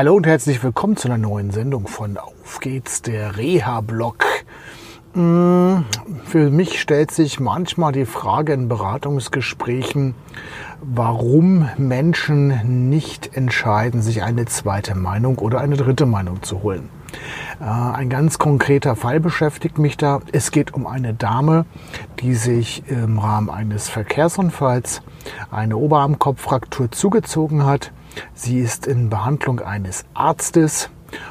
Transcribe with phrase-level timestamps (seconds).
[0.00, 4.24] Hallo und herzlich willkommen zu einer neuen Sendung von Auf geht's, der Reha-Blog.
[5.12, 5.80] Mm,
[6.24, 10.14] für mich stellt sich manchmal die Frage in Beratungsgesprächen,
[10.80, 16.88] warum Menschen nicht entscheiden, sich eine zweite Meinung oder eine dritte Meinung zu holen.
[17.60, 20.20] Äh, ein ganz konkreter Fall beschäftigt mich da.
[20.32, 21.66] Es geht um eine Dame,
[22.20, 25.02] die sich im Rahmen eines Verkehrsunfalls
[25.50, 27.92] eine Oberarmkopffraktur zugezogen hat
[28.34, 30.90] Sie ist in Behandlung eines Arztes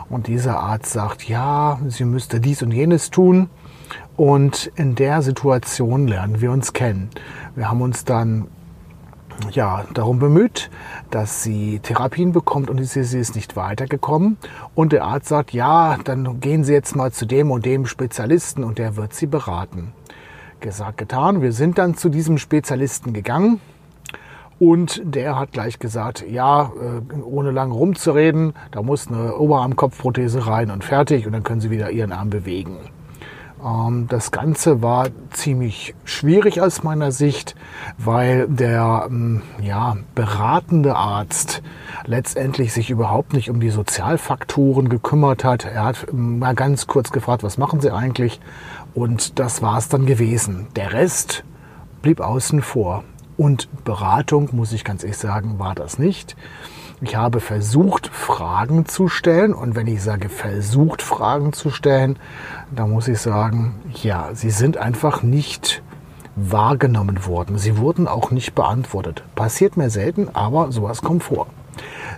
[0.09, 3.49] und dieser Arzt sagt, ja, sie müsste dies und jenes tun.
[4.15, 7.09] Und in der Situation lernen wir uns kennen.
[7.55, 8.47] Wir haben uns dann
[9.51, 10.69] ja, darum bemüht,
[11.11, 14.37] dass sie Therapien bekommt und sie, sie ist nicht weitergekommen.
[14.75, 18.65] Und der Arzt sagt, ja, dann gehen Sie jetzt mal zu dem und dem Spezialisten
[18.65, 19.93] und der wird Sie beraten.
[20.59, 21.41] Gesagt, getan.
[21.41, 23.61] Wir sind dann zu diesem Spezialisten gegangen
[24.59, 30.69] und der hat gleich gesagt, ja, äh, ohne lang rumzureden, da muss eine Oberarmkopfprothese rein
[30.69, 32.77] und fertig und dann können Sie wieder Ihren Arm bewegen.
[33.63, 37.55] Ähm, das Ganze war ziemlich schwierig aus meiner Sicht,
[37.97, 41.61] weil der ähm, ja, beratende Arzt
[42.05, 45.65] letztendlich sich überhaupt nicht um die Sozialfaktoren gekümmert hat.
[45.65, 48.39] Er hat ähm, mal ganz kurz gefragt, was machen Sie eigentlich?
[48.93, 50.67] Und das war es dann gewesen.
[50.75, 51.43] Der Rest
[52.01, 53.03] blieb außen vor.
[53.39, 56.35] Und Beratung, muss ich ganz ehrlich sagen, war das nicht.
[56.99, 59.53] Ich habe versucht, Fragen zu stellen.
[59.53, 62.19] Und wenn ich sage, versucht, Fragen zu stellen,
[62.69, 65.81] dann muss ich sagen, ja, sie sind einfach nicht
[66.35, 67.57] wahrgenommen worden.
[67.57, 69.23] Sie wurden auch nicht beantwortet.
[69.35, 71.47] Passiert mir selten, aber sowas kommt vor.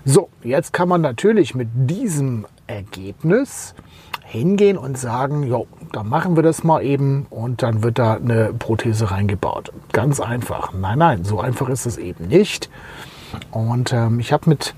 [0.04, 3.76] So, jetzt kann man natürlich mit diesem Ergebnis
[4.24, 8.54] hingehen und sagen, jo, dann machen wir das mal eben und dann wird da eine
[8.54, 9.72] Prothese reingebaut.
[9.92, 10.74] Ganz einfach.
[10.74, 12.70] Nein, nein, so einfach ist es eben nicht.
[13.52, 14.74] Und ähm, ich habe mit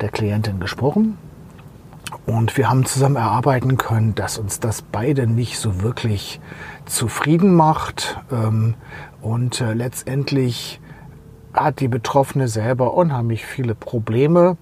[0.00, 1.16] der Klientin gesprochen
[2.26, 6.40] und wir haben zusammen erarbeiten können, dass uns das beide nicht so wirklich
[6.86, 8.18] zufrieden macht.
[8.32, 8.74] Ähm,
[9.22, 10.80] und äh, letztendlich
[11.52, 14.56] hat die Betroffene selber unheimlich viele Probleme